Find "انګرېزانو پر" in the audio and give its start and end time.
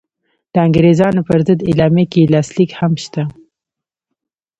0.65-1.39